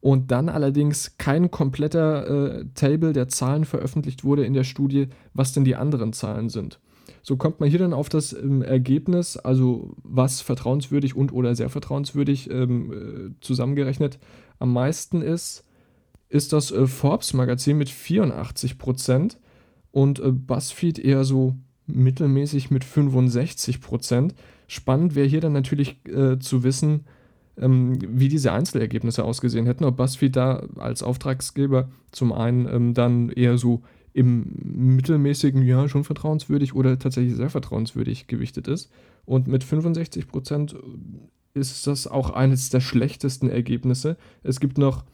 [0.00, 5.52] und dann allerdings kein kompletter äh, Table der Zahlen veröffentlicht wurde in der Studie, was
[5.52, 6.80] denn die anderen Zahlen sind.
[7.22, 11.70] So kommt man hier dann auf das ähm, Ergebnis, also was vertrauenswürdig und oder sehr
[11.70, 14.18] vertrauenswürdig ähm, äh, zusammengerechnet
[14.58, 15.64] am meisten ist,
[16.28, 19.38] ist das äh, Forbes-Magazin mit 84 Prozent
[19.90, 24.34] und äh, BuzzFeed eher so mittelmäßig mit 65 Prozent.
[24.66, 27.04] Spannend wäre hier dann natürlich äh, zu wissen,
[27.58, 33.30] ähm, wie diese Einzelergebnisse ausgesehen hätten, ob BuzzFeed da als Auftragsgeber zum einen ähm, dann
[33.30, 34.46] eher so im
[34.96, 38.90] mittelmäßigen, ja, schon vertrauenswürdig oder tatsächlich sehr vertrauenswürdig gewichtet ist.
[39.26, 40.74] Und mit 65 Prozent
[41.52, 44.16] ist das auch eines der schlechtesten Ergebnisse.
[44.42, 45.04] Es gibt noch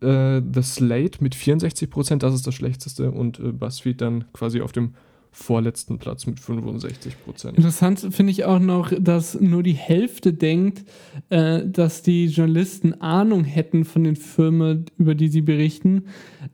[0.00, 4.60] äh, The Slate mit 64 Prozent, das ist das schlechteste, und äh, BuzzFeed dann quasi
[4.60, 4.94] auf dem
[5.32, 7.56] vorletzten Platz mit 65 Prozent.
[7.56, 10.84] Interessant finde ich auch noch, dass nur die Hälfte denkt,
[11.30, 16.04] äh, dass die Journalisten Ahnung hätten von den Firmen, über die sie berichten.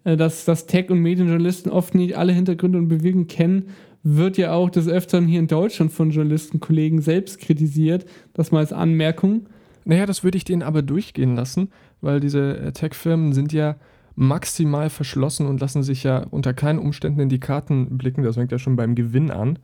[0.04, 3.70] Äh, dass, dass Tech- und Medienjournalisten oft nicht alle Hintergründe und Bewegungen kennen,
[4.04, 8.06] wird ja auch des Öfteren hier in Deutschland von Journalistenkollegen selbst kritisiert.
[8.32, 9.48] Das mal als Anmerkung.
[9.84, 13.76] Naja, das würde ich denen aber durchgehen lassen, weil diese äh, Tech-Firmen sind ja
[14.18, 18.24] maximal verschlossen und lassen sich ja unter keinen Umständen in die Karten blicken.
[18.24, 19.60] Das fängt ja schon beim Gewinn an.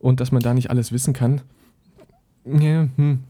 [0.00, 1.40] Und dass man da nicht alles wissen kann.
[2.44, 3.20] Ja, hm.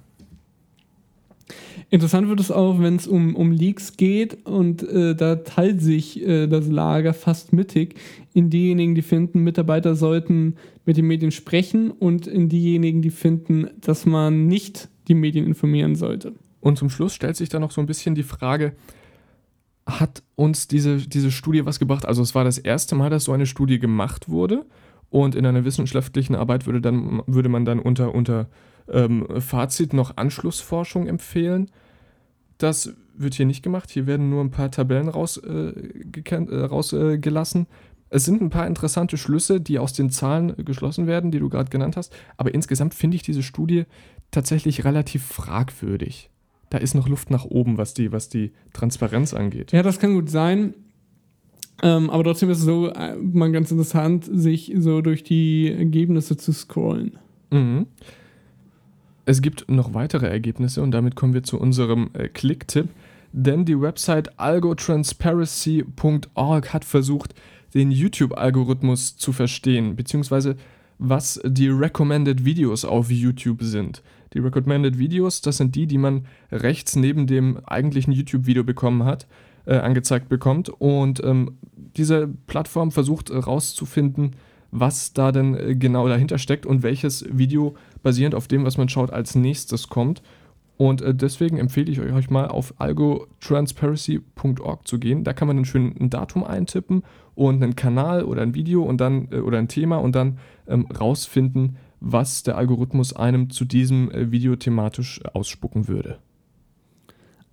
[1.91, 6.21] Interessant wird es auch, wenn es um, um Leaks geht und äh, da teilt sich
[6.27, 7.97] äh, das Lager fast mittig
[8.33, 13.69] in diejenigen, die finden, Mitarbeiter sollten mit den Medien sprechen und in diejenigen, die finden,
[13.83, 16.33] dass man nicht die Medien informieren sollte.
[16.61, 18.73] Und zum Schluss stellt sich da noch so ein bisschen die Frage,
[19.87, 22.07] hat uns diese, diese Studie was gebracht?
[22.07, 24.65] Also es war das erste Mal, dass so eine Studie gemacht wurde
[25.11, 28.49] und in einer wissenschaftlichen Arbeit würde, dann, würde man dann unter, unter
[28.89, 31.71] ähm, Fazit noch Anschlussforschung empfehlen.
[32.59, 33.91] Das wird hier nicht gemacht.
[33.91, 36.49] Hier werden nur ein paar Tabellen rausgelassen.
[36.51, 37.67] Äh, raus, äh,
[38.11, 41.71] es sind ein paar interessante Schlüsse, die aus den Zahlen geschlossen werden, die du gerade
[41.71, 42.15] genannt hast.
[42.37, 43.85] Aber insgesamt finde ich diese Studie
[44.31, 46.31] tatsächlich relativ fragwürdig
[46.75, 49.71] da ist noch Luft nach oben, was die, was die Transparenz angeht.
[49.71, 50.75] Ja, das kann gut sein.
[51.85, 56.37] Ähm, aber trotzdem ist es so äh, mal ganz interessant, sich so durch die Ergebnisse
[56.37, 57.17] zu scrollen.
[57.53, 57.87] Mhm.
[59.25, 62.89] Es gibt noch weitere Ergebnisse und damit kommen wir zu unserem äh, Klicktipp.
[63.31, 67.37] Denn die Website algotransparency.org hat versucht,
[67.73, 70.57] den YouTube-Algorithmus zu verstehen, beziehungsweise
[70.99, 74.03] was die Recommended Videos auf YouTube sind.
[74.35, 79.27] Die Recommended Videos, das sind die, die man rechts neben dem eigentlichen YouTube-Video bekommen hat,
[79.65, 80.69] äh, angezeigt bekommt.
[80.69, 81.57] Und ähm,
[81.97, 84.33] diese Plattform versucht herauszufinden,
[84.71, 88.89] was da denn äh, genau dahinter steckt und welches Video basierend auf dem, was man
[88.89, 90.23] schaut, als nächstes kommt.
[90.77, 95.23] Und äh, deswegen empfehle ich euch mal auf algotransparency.org zu gehen.
[95.23, 97.05] Da kann man ein schönes Datum eintippen
[97.37, 100.87] und einen Kanal oder ein Video und dann äh, oder ein Thema und dann ähm,
[100.87, 106.19] rausfinden, was der Algorithmus einem zu diesem äh, Video thematisch ausspucken würde.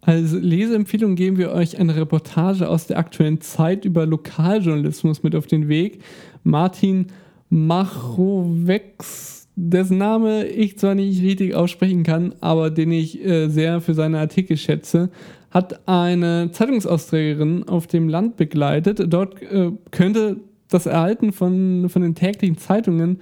[0.01, 5.47] Als Leseempfehlung geben wir euch eine Reportage aus der aktuellen Zeit über Lokaljournalismus mit auf
[5.47, 6.01] den Weg.
[6.43, 7.07] Martin
[7.49, 13.93] Machowex, dessen Name ich zwar nicht richtig aussprechen kann, aber den ich äh, sehr für
[13.93, 15.11] seine Artikel schätze,
[15.51, 19.03] hat eine Zeitungsausträgerin auf dem Land begleitet.
[19.07, 20.37] Dort äh, könnte
[20.69, 23.19] das Erhalten von, von den täglichen Zeitungen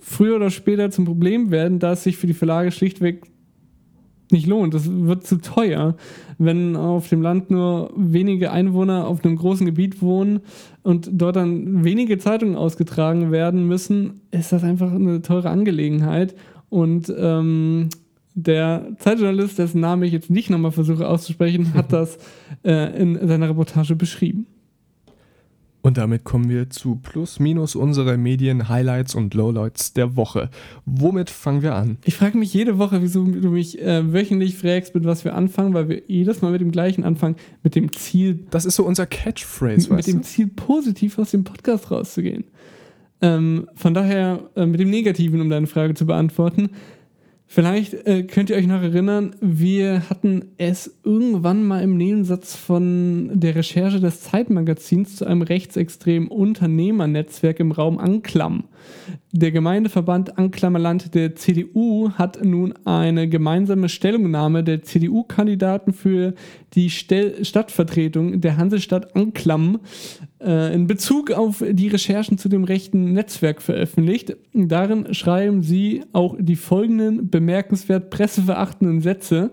[0.00, 3.22] früher oder später zum Problem werden, da es sich für die Verlage schlichtweg
[4.32, 4.74] nicht lohnt.
[4.74, 5.96] Das wird zu teuer,
[6.38, 10.40] wenn auf dem Land nur wenige Einwohner auf einem großen Gebiet wohnen
[10.82, 16.34] und dort dann wenige Zeitungen ausgetragen werden müssen, ist das einfach eine teure Angelegenheit.
[16.68, 17.88] Und ähm,
[18.34, 22.18] der Zeitjournalist, dessen Name ich jetzt nicht nochmal versuche auszusprechen, hat das
[22.64, 24.46] äh, in seiner Reportage beschrieben.
[25.86, 30.50] Und damit kommen wir zu plus minus unsere Medien-Highlights und Lowlights der Woche.
[30.84, 31.98] Womit fangen wir an?
[32.04, 35.74] Ich frage mich jede Woche, wieso du mich äh, wöchentlich fragst, mit was wir anfangen,
[35.74, 38.40] weil wir jedes Mal mit dem gleichen anfangen, mit dem Ziel.
[38.50, 42.42] Das ist so unser Catchphrase, Mit dem Ziel, positiv aus dem Podcast rauszugehen.
[43.22, 46.70] Ähm, von daher äh, mit dem Negativen, um deine Frage zu beantworten.
[47.48, 53.30] Vielleicht äh, könnt ihr euch noch erinnern, wir hatten es irgendwann mal im Nebensatz von
[53.34, 58.64] der Recherche des Zeitmagazins zu einem rechtsextremen Unternehmernetzwerk im Raum Anklam.
[59.32, 66.34] Der Gemeindeverband Anklammerland der CDU hat nun eine gemeinsame Stellungnahme der CDU-Kandidaten für
[66.74, 69.80] die Stell Stadtvertretung der Hansestadt Anklam
[70.40, 74.36] äh, in Bezug auf die Recherchen zu dem rechten Netzwerk veröffentlicht.
[74.52, 79.50] Darin schreiben sie auch die folgenden bemerkenswert presseverachtenden Sätze.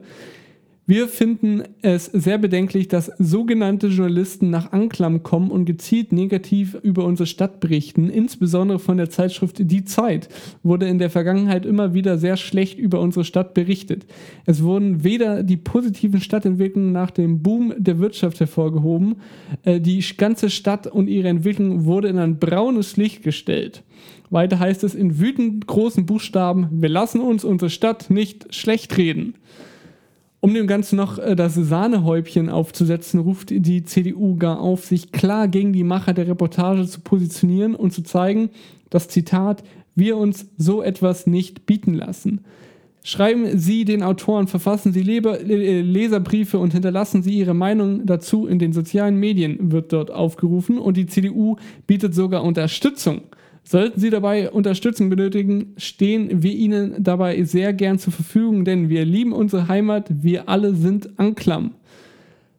[0.86, 7.06] Wir finden es sehr bedenklich, dass sogenannte Journalisten nach Anklam kommen und gezielt negativ über
[7.06, 8.10] unsere Stadt berichten.
[8.10, 10.28] Insbesondere von der Zeitschrift Die Zeit
[10.62, 14.06] wurde in der Vergangenheit immer wieder sehr schlecht über unsere Stadt berichtet.
[14.46, 19.16] Es wurden weder die positiven Stadtentwicklungen nach dem Boom der Wirtschaft hervorgehoben,
[19.64, 23.84] äh, die ganze Stadt und ihre Entwicklung wurde in ein braunes Licht gestellt.
[24.30, 29.36] Weiter heißt es in wütend großen Buchstaben, wir lassen uns unsere Stadt nicht schlecht reden.
[30.44, 35.48] Um dem Ganzen noch äh, das Sahnehäubchen aufzusetzen, ruft die CDU gar auf, sich klar
[35.48, 38.50] gegen die Macher der Reportage zu positionieren und zu zeigen,
[38.90, 39.64] dass Zitat,
[39.96, 42.42] wir uns so etwas nicht bieten lassen.
[43.06, 48.46] Schreiben Sie den Autoren, verfassen Sie Leber, äh, Leserbriefe und hinterlassen Sie Ihre Meinung dazu
[48.46, 50.78] in den sozialen Medien, wird dort aufgerufen.
[50.78, 51.56] Und die CDU
[51.88, 53.22] bietet sogar Unterstützung.
[53.64, 59.06] Sollten Sie dabei Unterstützung benötigen, stehen wir Ihnen dabei sehr gern zur Verfügung, denn wir
[59.06, 61.72] lieben unsere Heimat, wir alle sind Anklam.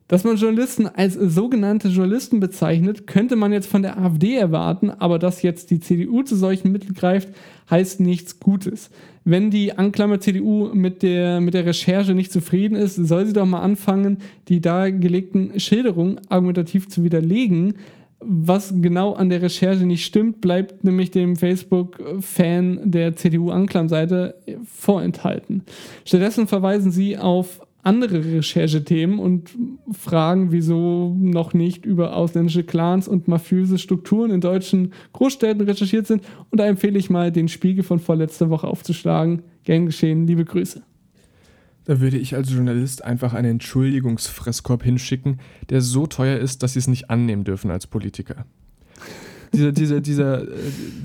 [0.07, 5.19] Dass man Journalisten als sogenannte Journalisten bezeichnet, könnte man jetzt von der AfD erwarten, aber
[5.19, 7.29] dass jetzt die CDU zu solchen Mitteln greift,
[7.71, 8.91] heißt nichts Gutes.
[9.25, 13.47] Wenn die Anklammer CDU mit der, mit der Recherche nicht zufrieden ist, soll sie doch
[13.47, 17.75] mal anfangen, die dargelegten Schilderungen argumentativ zu widerlegen.
[18.27, 25.63] Was genau an der Recherche nicht stimmt, bleibt nämlich dem Facebook-Fan der CDU-Anklam-Seite vorenthalten.
[26.05, 29.51] Stattdessen verweisen sie auf andere Recherchethemen und
[29.93, 36.23] fragen, wieso noch nicht über ausländische Clans und mafiöse Strukturen in deutschen Großstädten recherchiert sind.
[36.51, 39.43] Und da empfehle ich mal, den Spiegel von vorletzter Woche aufzuschlagen.
[39.65, 40.83] Gern geschehen, liebe Grüße.
[41.85, 46.79] Da würde ich als Journalist einfach einen Entschuldigungsfresskorb hinschicken, der so teuer ist, dass sie
[46.79, 48.47] es nicht annehmen dürfen als Politiker.
[49.53, 50.57] dieser, dieser, dieser, äh,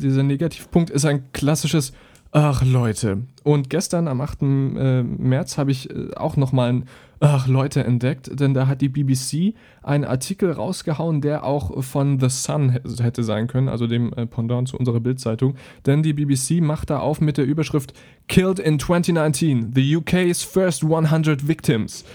[0.01, 1.93] dieser Negativpunkt ist ein klassisches
[2.31, 3.23] Ach Leute.
[3.43, 4.41] Und gestern am 8.
[4.43, 6.85] Äh, März habe ich äh, auch nochmal ein
[7.21, 9.53] Ach Leute entdeckt, denn da hat die BBC
[9.83, 14.69] einen Artikel rausgehauen, der auch von The Sun hätte sein können, also dem äh, Pendant
[14.69, 15.55] zu unserer Bildzeitung.
[15.85, 17.93] Denn die BBC macht da auf mit der Überschrift
[18.29, 22.05] Killed in 2019, the UK's first 100 victims.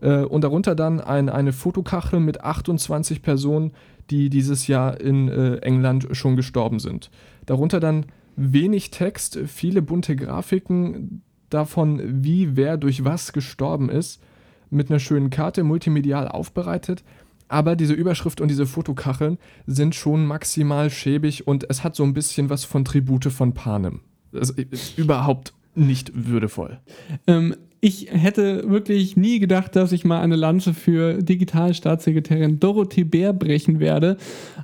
[0.00, 3.72] Und darunter dann ein, eine Fotokachel mit 28 Personen,
[4.10, 7.10] die dieses Jahr in England schon gestorben sind.
[7.46, 14.22] Darunter dann wenig Text, viele bunte Grafiken davon, wie wer durch was gestorben ist,
[14.70, 17.04] mit einer schönen Karte, multimedial aufbereitet.
[17.48, 22.12] Aber diese Überschrift und diese Fotokacheln sind schon maximal schäbig und es hat so ein
[22.12, 24.00] bisschen was von Tribute von Panem.
[24.32, 26.78] Das ist überhaupt nicht würdevoll.
[27.26, 33.32] Ähm, ich hätte wirklich nie gedacht, dass ich mal eine Lanze für Digitalstaatssekretärin Dorothee Bär
[33.32, 34.16] brechen werde.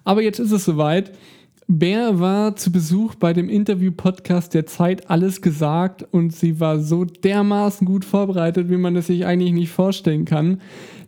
[0.02, 1.12] Aber jetzt ist es soweit.
[1.66, 7.06] Bär war zu Besuch bei dem Interview-Podcast der Zeit alles gesagt und sie war so
[7.06, 10.60] dermaßen gut vorbereitet, wie man es sich eigentlich nicht vorstellen kann.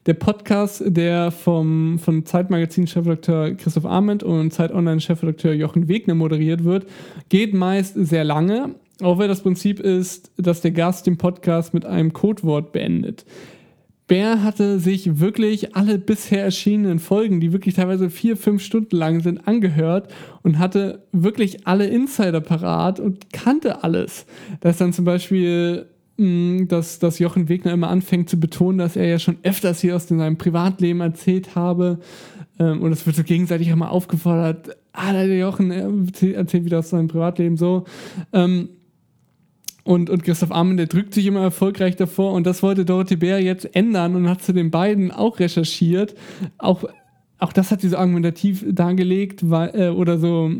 [0.07, 6.87] Der Podcast, der vom, von Zeitmagazin-Chefredakteur Christoph Arment und Zeit Online-Chefredakteur Jochen Wegner moderiert wird,
[7.29, 11.85] geht meist sehr lange, auch weil das Prinzip ist, dass der Gast den Podcast mit
[11.85, 13.27] einem Codewort beendet.
[14.07, 19.21] Bär hatte sich wirklich alle bisher erschienenen Folgen, die wirklich teilweise vier, fünf Stunden lang
[19.21, 24.27] sind, angehört und hatte wirklich alle Insider parat und kannte alles.
[24.61, 25.87] Da ist dann zum Beispiel,
[26.19, 29.97] mm, dass, dass Jochen Wegner immer anfängt zu betonen, dass er ja schon öfters hier
[29.97, 31.99] aus seinem Privatleben erzählt habe.
[32.61, 37.09] Ähm, und es wird so gegenseitig immer aufgefordert, ah, der Jochen erzählt wieder aus seinem
[37.09, 37.85] Privatleben so.
[38.33, 38.69] Ähm,
[39.87, 43.40] und, und Christoph Ammen, der drückt sich immer erfolgreich davor und das wollte Dorothee Bär
[43.40, 46.14] jetzt ändern und hat zu den beiden auch recherchiert.
[46.59, 46.85] Auch,
[47.38, 50.51] auch das hat sie so argumentativ dargelegt weil, äh, oder so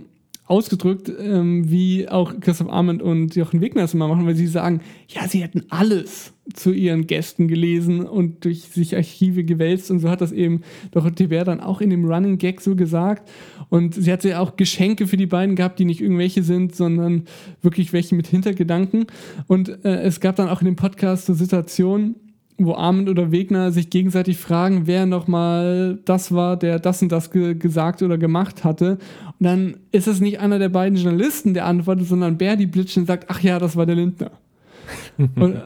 [0.47, 4.81] ausgedrückt, ähm, wie auch Christoph Arment und Jochen Wegner es immer machen, weil sie sagen,
[5.09, 9.91] ja, sie hätten alles zu ihren Gästen gelesen und durch sich Archive gewälzt.
[9.91, 13.29] Und so hat das eben Dorothee Bär dann auch in dem Running Gag so gesagt.
[13.69, 17.25] Und sie hat ja auch Geschenke für die beiden gehabt, die nicht irgendwelche sind, sondern
[17.63, 19.07] wirklich welche mit Hintergedanken.
[19.49, 22.15] Und äh, es gab dann auch in dem Podcast so Situationen,
[22.59, 27.31] wo Arment oder Wegner sich gegenseitig fragen, wer nochmal das war, der das und das
[27.31, 28.99] ge gesagt oder gemacht hatte.
[29.39, 33.05] Und dann ist es nicht einer der beiden Journalisten, der antwortet, sondern Bär, die Blitschen
[33.05, 34.31] sagt, ach ja, das war der Lindner.
[35.19, 35.61] und,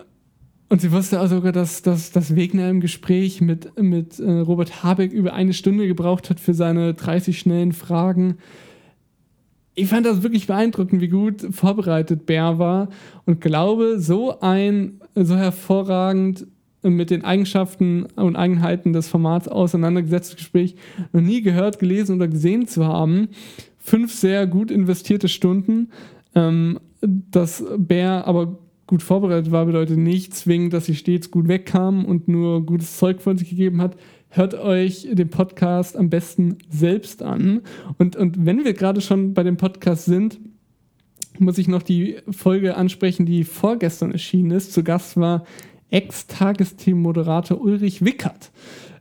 [0.69, 4.83] und sie wusste auch sogar, dass, dass, dass Wegner im Gespräch mit, mit äh, Robert
[4.83, 8.39] Habeck über eine Stunde gebraucht hat für seine 30 schnellen Fragen.
[9.77, 12.89] Ich fand das wirklich beeindruckend, wie gut vorbereitet Bär war
[13.27, 16.47] und glaube, so ein so hervorragend
[16.83, 20.77] mit den Eigenschaften und Eigenheiten des Formats auseinandergesetztes Gespräch
[21.13, 23.29] noch nie gehört, gelesen oder gesehen zu haben.
[23.79, 25.91] Fünf sehr gut investierte Stunden.
[26.35, 32.05] Ähm, dass Bär aber gut vorbereitet war, bedeutet nicht zwingend, dass sie stets gut wegkam
[32.05, 33.97] und nur gutes Zeug von sich gegeben hat.
[34.29, 37.63] Hört euch den Podcast am besten selbst an.
[37.99, 40.41] Und, und wenn wir gerade schon bei dem Podcast sind,
[41.39, 44.73] muss ich noch die Folge ansprechen, die vorgestern erschienen ist.
[44.73, 45.45] Zu Gast war
[45.91, 48.51] Ex-Tagesthemen-Moderator Ulrich Wickert.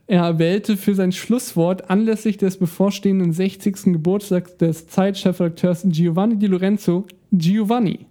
[0.06, 3.92] Er wählte für sein Schlusswort anlässlich des bevorstehenden 60.
[3.92, 8.06] Geburtstags des Zeitchefredakteurs Giovanni Di Lorenzo Giovanni.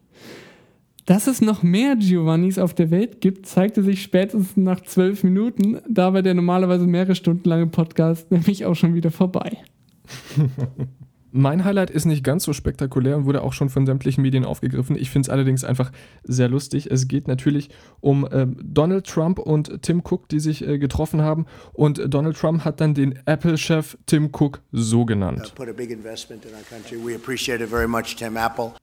[1.06, 5.80] Dass es noch mehr Giovannis auf der Welt gibt, zeigte sich spätestens nach zwölf Minuten.
[5.90, 9.58] Da war der normalerweise mehrere Stunden lange Podcast nämlich auch schon wieder vorbei.
[11.32, 14.96] Mein Highlight ist nicht ganz so spektakulär und wurde auch schon von sämtlichen Medien aufgegriffen.
[14.96, 15.92] Ich finde es allerdings einfach
[16.24, 16.90] sehr lustig.
[16.90, 17.70] Es geht natürlich
[18.00, 21.46] um äh, Donald Trump und Tim Cook, die sich äh, getroffen haben.
[21.74, 25.54] Und Donald Trump hat dann den Apple-Chef Tim Cook so genannt.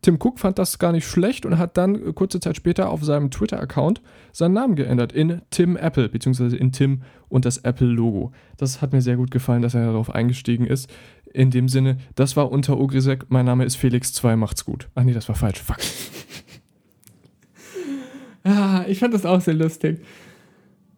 [0.03, 3.05] Tim Cook fand das gar nicht schlecht und hat dann äh, kurze Zeit später auf
[3.05, 8.33] seinem Twitter-Account seinen Namen geändert in Tim Apple, beziehungsweise in Tim und das Apple-Logo.
[8.57, 10.91] Das hat mir sehr gut gefallen, dass er darauf eingestiegen ist.
[11.37, 13.27] In dem Sinne, das war unter Ogrisek.
[13.29, 14.37] Mein Name ist Felix 2.
[14.37, 14.89] Macht's gut.
[14.95, 15.61] Ach nee, das war falsch.
[15.61, 15.77] Fuck.
[18.47, 19.99] ja, ich fand das auch sehr lustig.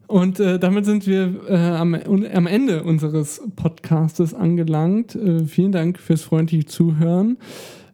[0.07, 5.17] Und äh, damit sind wir äh, am, am, Ende unseres Podcastes angelangt.
[5.17, 7.37] Äh, vielen Dank fürs freundliche Zuhören.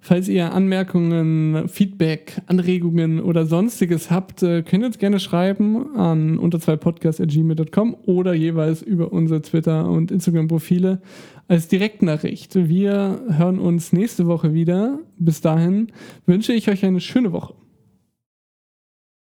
[0.07, 6.37] Falls ihr Anmerkungen, Feedback, Anregungen oder sonstiges habt, äh, könnt ihr uns gerne schreiben an
[6.37, 11.01] unter zwei podcast.gmail.com oder jeweils über unsere Twitter- und Instagram-Profile
[11.49, 12.55] als Direktnachricht.
[12.55, 14.99] Wir hören uns nächste Woche wieder.
[15.19, 15.93] Bis dahin
[16.27, 17.55] wünsche ich euch eine schöne Woche.